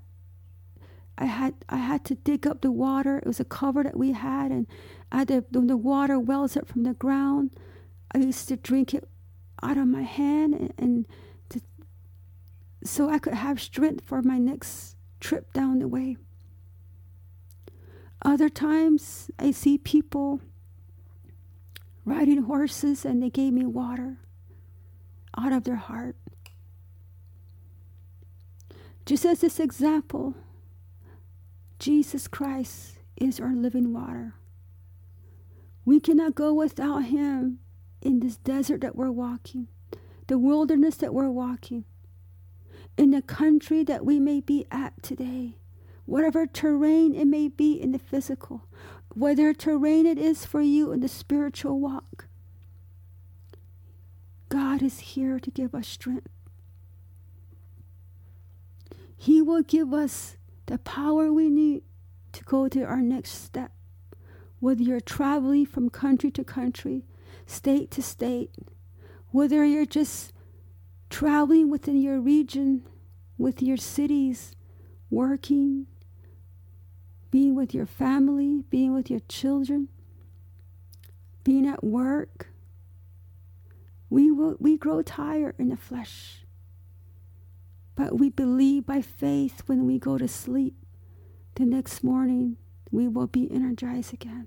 [1.16, 3.18] I had I had to dig up the water.
[3.18, 4.66] It was a cover that we had, and
[5.51, 7.53] when the water wells up from the ground,
[8.12, 9.09] I used to drink it
[9.62, 11.07] out of my hand, and, and
[11.51, 11.61] to,
[12.85, 16.16] so I could have strength for my next trip down the way.
[18.23, 20.41] Other times, I see people
[22.05, 24.19] riding horses, and they gave me water
[25.37, 26.17] out of their heart.
[29.07, 30.35] Just as this example,
[31.79, 34.35] Jesus Christ is our living water.
[35.85, 37.59] We cannot go without Him
[38.01, 39.69] in this desert that we're walking,
[40.27, 41.85] the wilderness that we're walking,
[42.97, 45.57] in the country that we may be at today,
[46.07, 48.67] whatever terrain it may be in the physical,
[49.15, 52.27] whether terrain it is for you in the spiritual walk.
[54.49, 56.29] God is here to give us strength.
[59.17, 60.37] He will give us
[60.67, 61.83] the power we need
[62.33, 63.73] to go to our next step.
[64.61, 67.05] Whether you're traveling from country to country,
[67.47, 68.51] state to state,
[69.31, 70.33] whether you're just
[71.11, 72.83] traveling within your region,
[73.39, 74.55] with your cities,
[75.11, 75.87] working,
[77.35, 79.89] being with your family, being with your children,
[81.43, 82.47] being at work,
[84.09, 86.45] we, will, we grow tired in the flesh.
[87.97, 90.76] But we believe by faith when we go to sleep,
[91.57, 92.57] the next morning
[92.93, 94.47] we will be energized again.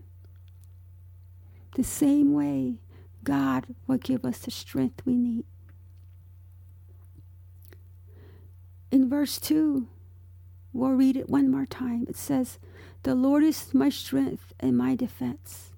[1.75, 2.79] The same way
[3.21, 5.43] God will give us the strength we need.
[8.91, 9.89] In verse 2,
[10.71, 12.05] we'll read it one more time.
[12.07, 12.59] It says,
[13.07, 15.71] The Lord is my strength and my defense.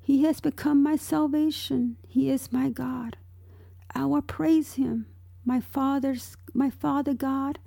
[0.00, 1.98] He has become my salvation.
[2.08, 3.18] He is my God.
[3.94, 5.04] I will praise him,
[5.44, 7.58] my father's my Father God,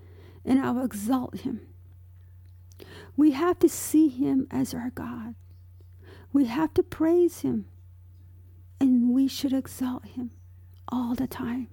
[0.44, 1.62] and I will exalt him.
[3.16, 5.36] We have to see him as our God.
[6.34, 7.66] We have to praise him.
[8.80, 10.32] And we should exalt him
[10.88, 11.68] all the time.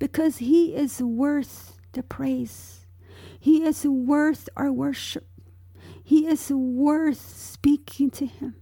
[0.00, 2.84] Because he is worth the praise.
[3.38, 5.28] He is worth our worship.
[6.04, 8.56] He is worth speaking to him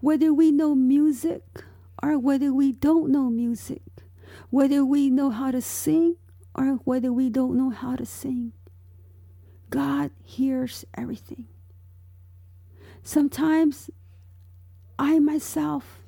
[0.00, 1.62] whether we know music
[2.02, 3.82] or whether we don't know music,
[4.50, 6.16] whether we know how to sing
[6.56, 8.52] or whether we don't know how to sing.
[9.70, 11.46] God hears everything.
[13.04, 13.90] Sometimes
[14.98, 16.00] I myself,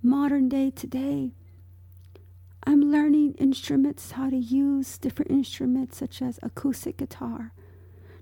[0.00, 1.32] modern day today,
[2.64, 7.52] I'm learning instruments, how to use different instruments such as acoustic guitar,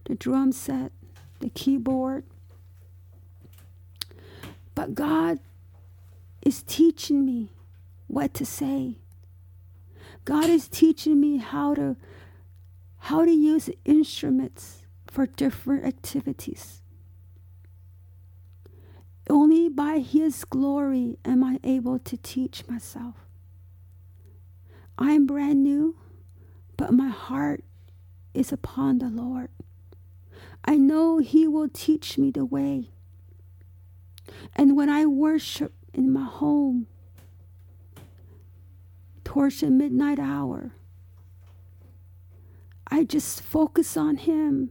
[0.05, 0.93] the drum set,
[1.41, 2.25] the keyboard,
[4.75, 5.39] but God
[6.43, 7.51] is teaching me
[8.07, 8.97] what to say.
[10.25, 11.97] God is teaching me how to
[12.99, 16.81] how to use instruments for different activities.
[19.29, 23.17] Only by His glory am I able to teach myself.
[24.97, 25.97] I am brand new,
[26.77, 27.65] but my heart
[28.35, 29.49] is upon the Lord.
[30.65, 32.91] I know He will teach me the way.
[34.55, 36.87] And when I worship in my home
[39.25, 40.73] towards the midnight hour,
[42.87, 44.71] I just focus on Him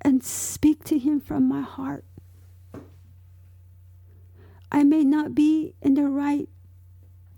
[0.00, 2.04] and speak to Him from my heart.
[4.70, 6.48] I may not be in the right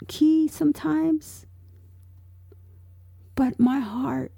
[0.07, 1.47] key sometimes,
[3.35, 4.33] but my heart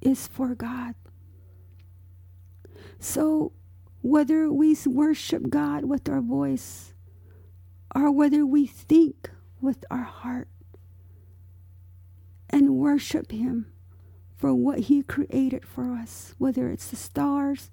[0.00, 0.94] is for God.
[3.02, 3.50] So,
[4.00, 6.94] whether we worship God with our voice
[7.96, 9.28] or whether we think
[9.60, 10.46] with our heart
[12.48, 13.72] and worship Him
[14.36, 17.72] for what He created for us, whether it's the stars,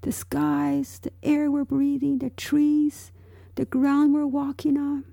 [0.00, 3.12] the skies, the air we're breathing, the trees,
[3.56, 5.04] the ground we're walking on.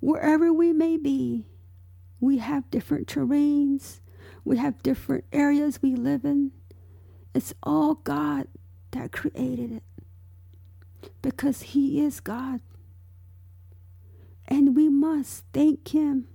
[0.00, 1.46] Wherever we may be,
[2.20, 4.00] we have different terrains,
[4.44, 6.52] we have different areas we live in.
[7.34, 8.46] It's all God
[8.90, 12.60] that created it because He is God.
[14.48, 16.26] And we must thank Him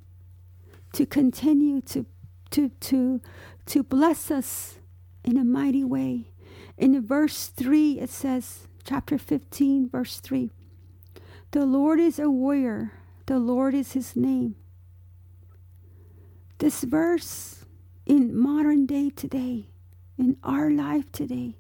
[0.94, 2.06] to continue to,
[2.52, 3.22] to, to,
[3.66, 4.76] to bless us
[5.24, 6.30] in a mighty way.
[6.78, 10.52] In verse 3, it says, chapter 15, verse 3
[11.52, 12.94] The Lord is a warrior,
[13.26, 14.56] the Lord is His name.
[16.60, 17.66] This verse
[18.06, 19.68] in modern day today
[20.18, 21.58] in our life today.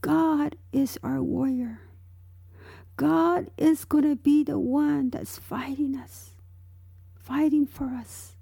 [0.00, 1.80] God is our warrior.
[2.96, 6.30] God is going to be the one that's fighting us,
[7.14, 8.36] fighting for us.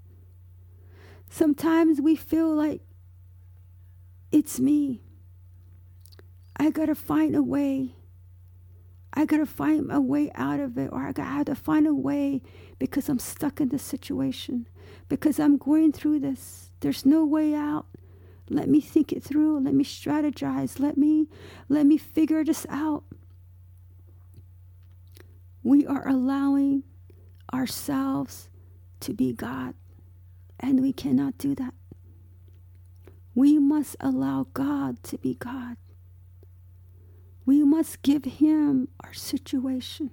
[1.28, 2.82] Sometimes we feel like
[4.30, 5.00] it's me.
[6.56, 7.96] I got to find a way.
[9.12, 11.94] I got to find a way out of it, or I got to find a
[11.94, 12.42] way
[12.78, 14.68] because I'm stuck in this situation,
[15.08, 16.70] because I'm going through this.
[16.80, 17.86] There's no way out.
[18.50, 19.60] Let me think it through.
[19.60, 20.78] Let me strategize.
[20.78, 21.28] Let me
[21.68, 23.04] let me figure this out.
[25.62, 26.82] We are allowing
[27.52, 28.48] ourselves
[29.00, 29.74] to be God,
[30.60, 31.74] and we cannot do that.
[33.34, 35.76] We must allow God to be God.
[37.46, 40.10] We must give Him our situation.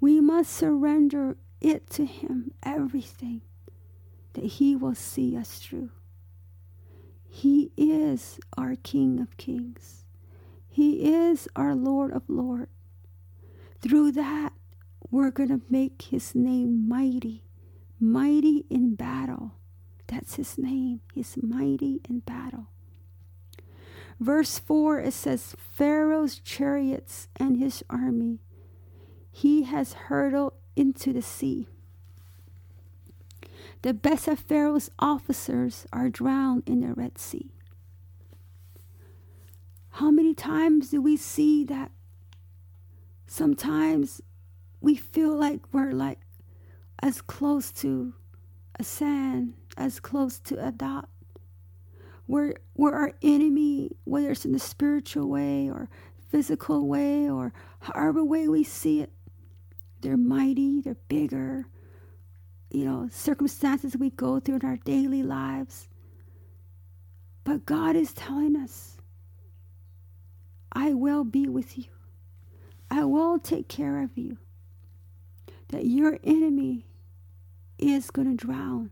[0.00, 3.42] We must surrender it to Him, everything,
[4.34, 5.90] that He will see us through.
[7.28, 10.04] He is our King of Kings.
[10.68, 12.70] He is our Lord of Lords.
[13.80, 14.52] Through that,
[15.10, 17.44] we're going to make his name mighty,
[18.00, 19.52] mighty in battle.
[20.08, 21.00] That's his name.
[21.14, 22.68] He's mighty in battle.
[24.18, 28.40] Verse 4 it says, Pharaoh's chariots and his army
[29.38, 31.68] he has hurled into the sea.
[33.82, 37.52] The best of Pharaoh's officers are drowned in the Red Sea.
[39.90, 41.92] How many times do we see that?
[43.26, 44.20] Sometimes
[44.80, 46.18] we feel like we're like
[47.02, 48.14] as close to
[48.78, 51.08] a sand, as close to a dot.
[52.26, 55.88] Where, where our enemy, whether it's in the spiritual way or
[56.28, 59.12] physical way or however way we see it,
[60.00, 61.66] they're mighty, they're bigger,
[62.70, 65.88] you know, circumstances we go through in our daily lives.
[67.44, 68.96] But God is telling us,
[70.72, 71.86] I will be with you.
[72.90, 74.38] I will take care of you.
[75.68, 76.86] That your enemy
[77.78, 78.90] is going to drown.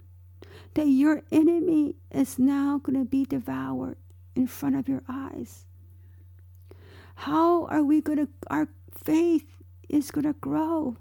[0.74, 3.96] That your enemy is now going to be devoured
[4.34, 5.64] in front of your eyes.
[7.14, 10.96] How are we going to, our faith is going to grow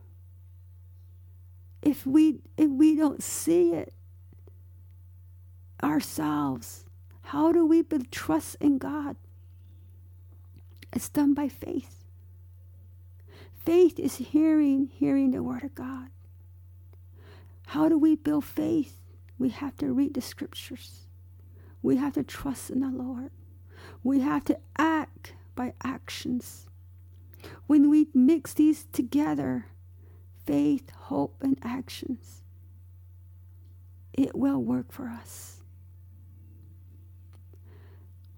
[1.86, 3.94] if we if we don't see it
[5.82, 6.86] ourselves
[7.26, 9.16] how do we build trust in god?
[10.94, 12.06] It's done by faith.
[13.66, 16.10] Faith is hearing hearing the word of god.
[17.68, 19.02] How do we build faith?
[19.40, 21.08] We have to read the scriptures.
[21.82, 23.32] We have to trust in the lord.
[24.04, 26.68] We have to act by actions.
[27.66, 29.66] When we mix these together
[30.46, 32.44] faith, hope, and actions,
[34.14, 35.62] it will work for us.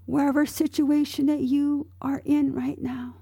[0.05, 3.15] Wherever situation that you are in right now,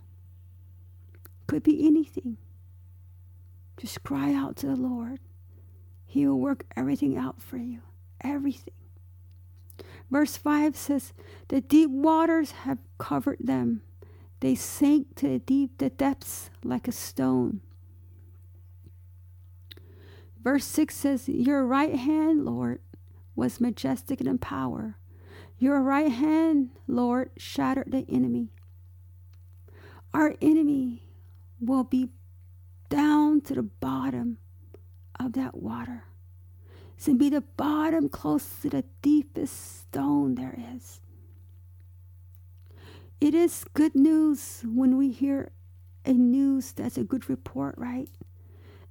[1.47, 2.37] Could be anything.
[3.77, 5.19] Just cry out to the Lord.
[6.05, 7.81] He will work everything out for you.
[8.21, 8.73] Everything.
[10.11, 11.13] Verse 5 says,
[11.49, 13.81] The deep waters have covered them.
[14.39, 17.61] They sank to the deep, the depths like a stone.
[20.45, 22.79] Verse 6 says, Your right hand, Lord,
[23.35, 24.95] was majestic in power.
[25.57, 28.51] Your right hand, Lord, shattered the enemy.
[30.13, 31.01] Our enemy
[31.59, 32.11] will be
[32.89, 34.37] down to the bottom
[35.19, 36.03] of that water.
[36.95, 41.01] It's going to be the bottom close to the deepest stone there is.
[43.19, 45.49] It is good news when we hear
[46.05, 48.09] a news that's a good report, right?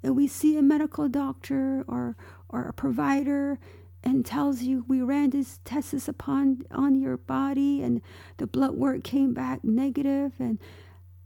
[0.04, 2.14] And we see a medical doctor or
[2.50, 3.58] or a provider
[4.04, 8.02] and tells you we ran this tests upon on your body and
[8.36, 10.58] the blood work came back negative and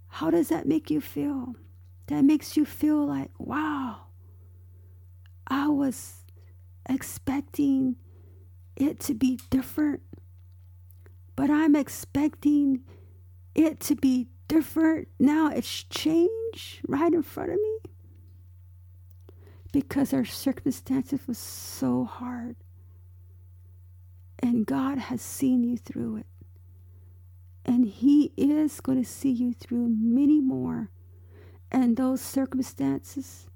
[0.07, 1.57] how does that make you feel?
[2.07, 4.05] That makes you feel like, wow,
[5.49, 6.25] I was
[6.89, 7.97] expecting
[8.77, 10.03] it to be different,
[11.35, 12.85] but I'm expecting
[13.57, 15.09] it to be different.
[15.19, 17.88] Now it's changed right in front of me
[19.73, 22.57] because our circumstances was so hard.
[24.39, 26.27] And God has seen you through it.
[27.65, 30.91] And He is going to see you through many more.
[31.71, 33.47] And those circumstances,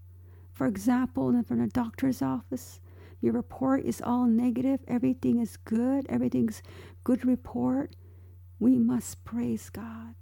[0.53, 2.81] for example, from a doctor's office,
[3.21, 6.63] your report is all negative, everything is good, everything's
[7.05, 7.95] good report.
[8.59, 10.15] We must praise God.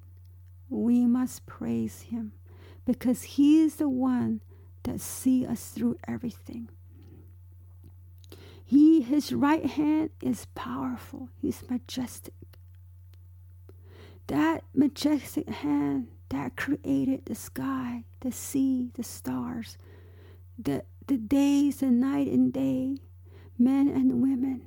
[0.69, 2.33] We must praise Him
[2.85, 4.41] because He is the one
[4.85, 6.69] that see us through everything.
[8.65, 11.29] He, his right hand is powerful.
[11.41, 12.35] He's majestic.
[14.29, 19.77] That majestic hand that created the sky, the sea, the stars,
[20.57, 22.99] the, the days, and night and day,
[23.59, 24.63] men and women.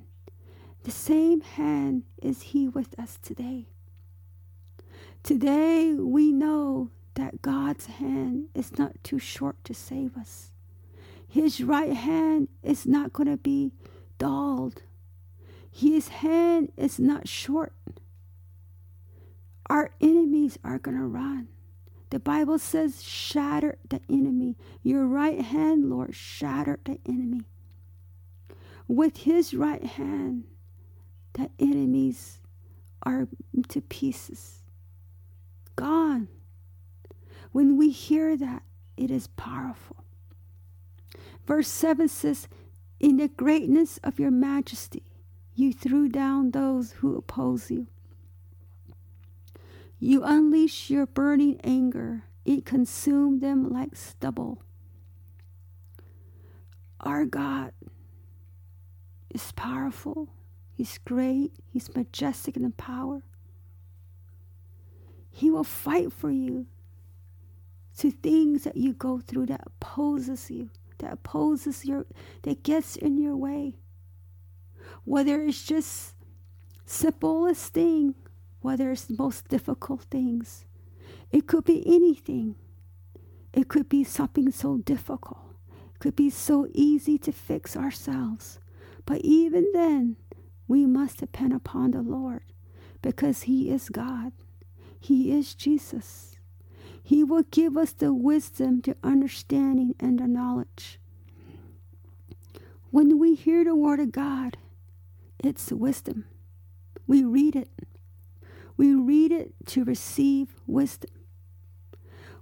[0.83, 3.67] The same hand is He with us today.
[5.23, 10.51] Today we know that God's hand is not too short to save us.
[11.27, 13.71] His right hand is not going to be
[14.17, 14.83] dulled.
[15.71, 17.73] His hand is not short.
[19.69, 21.47] Our enemies are going to run.
[22.11, 24.55] The Bible says, shatter the enemy.
[24.83, 27.41] Your right hand, Lord, shatter the enemy.
[28.87, 30.43] With his right hand,
[31.33, 32.39] the enemies
[33.01, 33.27] are
[33.69, 34.61] to pieces.
[35.75, 36.27] Gone.
[37.53, 38.63] When we hear that,
[38.97, 40.03] it is powerful.
[41.45, 42.47] Verse 7 says,
[42.99, 45.03] In the greatness of your majesty,
[45.53, 47.87] you threw down those who oppose you.
[49.99, 54.63] You unleash your burning anger, it consumed them like stubble.
[56.99, 57.71] Our God
[59.29, 60.29] is powerful,
[60.71, 63.21] He's great, He's majestic in power.
[65.29, 66.65] He will fight for you
[67.97, 70.69] to things that you go through that opposes you,
[70.99, 72.05] that opposes your,
[72.43, 73.75] that gets in your way.
[75.03, 76.15] Whether it's just
[76.85, 78.15] simplest thing,
[78.61, 80.65] whether it's the most difficult things.
[81.31, 82.55] It could be anything.
[83.53, 85.55] It could be something so difficult.
[85.93, 88.59] It could be so easy to fix ourselves.
[89.05, 90.15] But even then,
[90.67, 92.43] we must depend upon the Lord
[93.01, 94.31] because He is God.
[94.99, 96.32] He is Jesus.
[97.03, 100.99] He will give us the wisdom, the understanding, and the knowledge.
[102.91, 104.57] When we hear the Word of God,
[105.43, 106.25] it's wisdom.
[107.05, 107.69] We read it.
[108.77, 111.11] We read it to receive wisdom.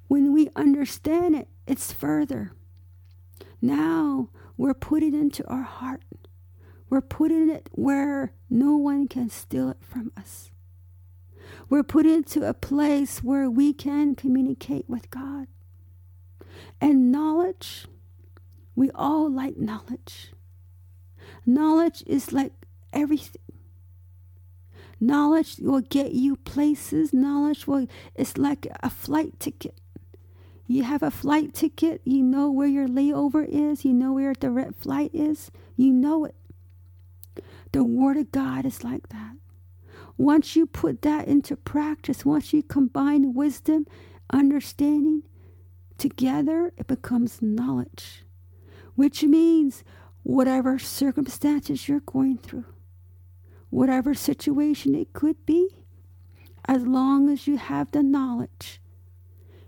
[0.07, 2.53] When we understand it, it's further.
[3.61, 6.03] Now we're putting it into our heart.
[6.89, 10.50] We're putting it where no one can steal it from us.
[11.69, 15.47] We're put into a place where we can communicate with God.
[16.79, 17.85] And knowledge,
[18.75, 20.33] we all like knowledge.
[21.45, 22.53] Knowledge is like
[22.93, 23.41] everything.
[24.99, 27.13] Knowledge will get you places.
[27.13, 29.75] Knowledge will, it's like a flight ticket.
[30.67, 34.33] You have a flight ticket, you know where your layover is, you know where your
[34.33, 36.35] direct flight is, you know it.
[37.73, 39.35] The Word of God is like that.
[40.17, 43.85] Once you put that into practice, once you combine wisdom,
[44.31, 45.23] understanding
[45.97, 48.23] together, it becomes knowledge,
[48.95, 49.83] which means
[50.23, 52.65] whatever circumstances you're going through,
[53.69, 55.69] whatever situation it could be,
[56.65, 58.79] as long as you have the knowledge,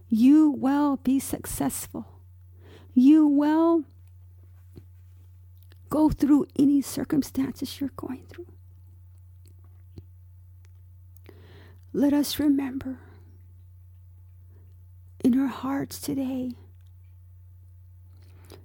[0.09, 2.05] you will be successful.
[2.93, 3.83] You will
[5.89, 8.47] go through any circumstances you're going through.
[11.95, 12.97] Let us remember
[15.23, 16.53] in our hearts today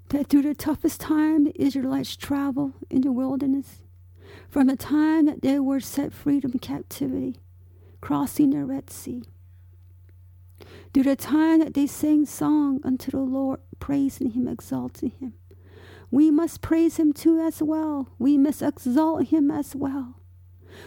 [0.08, 3.82] that through the toughest time the Israelites traveled in the wilderness,
[4.48, 7.36] from the time that they were set free from captivity,
[8.00, 9.22] crossing the Red Sea,
[10.94, 15.34] through the time that they sang song unto the Lord, praising Him, exalting Him,
[16.10, 18.08] we must praise Him too as well.
[18.18, 20.17] We must exalt Him as well.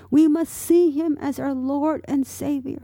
[0.10, 2.82] We must see Him as our Lord and Savior.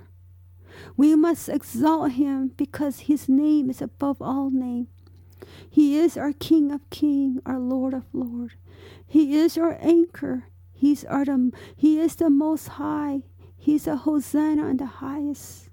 [0.95, 4.87] We must exalt Him because His name is above all name.
[5.69, 8.53] He is our King of King, our Lord of Lord.
[9.05, 10.45] He is our anchor.
[10.71, 13.23] He's our um, He is the Most High.
[13.55, 15.69] He's a Hosanna in the highest.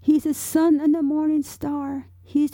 [0.00, 2.08] He's the sun and the morning star.
[2.22, 2.52] He's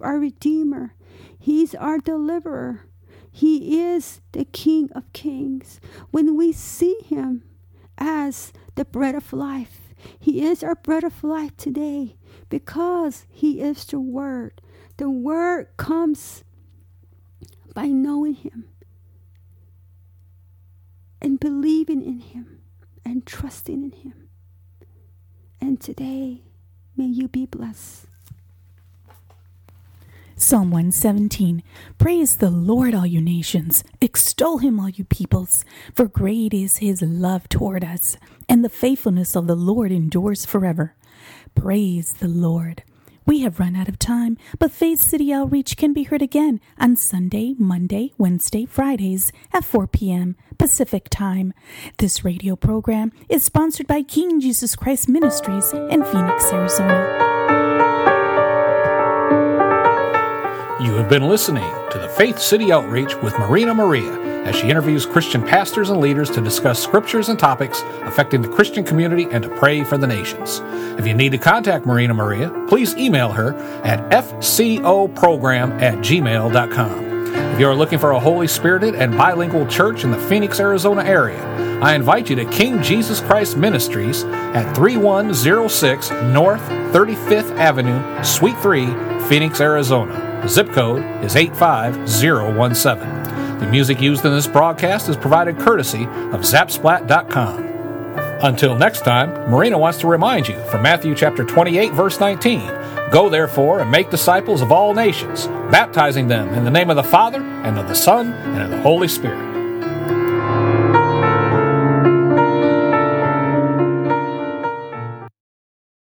[0.00, 0.94] our Redeemer.
[1.38, 2.86] He's our deliverer.
[3.36, 5.80] He is the King of Kings.
[6.12, 7.42] When we see Him
[7.98, 12.14] as the bread of life, He is our bread of life today
[12.48, 14.60] because He is the Word.
[14.98, 16.44] The Word comes
[17.74, 18.66] by knowing Him
[21.20, 22.60] and believing in Him
[23.04, 24.28] and trusting in Him.
[25.60, 26.42] And today,
[26.96, 28.06] may you be blessed.
[30.44, 31.62] Psalm 117
[31.96, 33.82] Praise the Lord, all you nations.
[34.02, 35.64] Extol him, all you peoples.
[35.94, 40.96] For great is his love toward us, and the faithfulness of the Lord endures forever.
[41.54, 42.82] Praise the Lord.
[43.24, 46.96] We have run out of time, but Faith City Outreach can be heard again on
[46.96, 50.36] Sunday, Monday, Wednesday, Fridays at 4 p.m.
[50.58, 51.54] Pacific Time.
[51.96, 57.33] This radio program is sponsored by King Jesus Christ Ministries in Phoenix, Arizona.
[61.04, 64.10] Have been listening to the Faith City Outreach with Marina Maria
[64.46, 68.84] as she interviews Christian pastors and leaders to discuss scriptures and topics affecting the Christian
[68.84, 70.62] community and to pray for the nations.
[70.98, 77.13] If you need to contact Marina Maria, please email her at fcoprogram at gmail.com.
[77.54, 81.04] If you are looking for a Holy Spirited and bilingual church in the Phoenix, Arizona
[81.04, 81.40] area,
[81.80, 86.60] I invite you to King Jesus Christ Ministries at 3106 North
[86.92, 88.86] 35th Avenue, Suite 3,
[89.28, 90.48] Phoenix, Arizona.
[90.48, 93.60] Zip code is 85017.
[93.60, 97.73] The music used in this broadcast is provided courtesy of Zapsplat.com.
[98.44, 102.60] Until next time, Marina wants to remind you from Matthew chapter 28 verse 19,
[103.10, 107.02] Go therefore and make disciples of all nations, baptizing them in the name of the
[107.02, 109.53] Father and of the Son and of the Holy Spirit